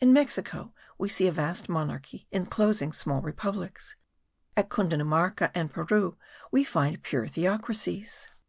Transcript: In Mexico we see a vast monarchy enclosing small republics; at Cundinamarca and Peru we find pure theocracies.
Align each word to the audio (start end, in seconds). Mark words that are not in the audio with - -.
In 0.00 0.12
Mexico 0.12 0.74
we 0.98 1.08
see 1.08 1.28
a 1.28 1.30
vast 1.30 1.68
monarchy 1.68 2.26
enclosing 2.32 2.92
small 2.92 3.20
republics; 3.22 3.94
at 4.56 4.68
Cundinamarca 4.68 5.52
and 5.54 5.70
Peru 5.70 6.18
we 6.50 6.64
find 6.64 7.04
pure 7.04 7.28
theocracies. 7.28 8.28